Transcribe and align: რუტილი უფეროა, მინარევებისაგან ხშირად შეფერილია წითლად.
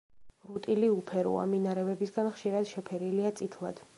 რუტილი 0.51 0.87
უფეროა, 0.93 1.43
მინარევებისაგან 1.51 2.33
ხშირად 2.39 2.69
შეფერილია 2.73 3.37
წითლად. 3.41 3.85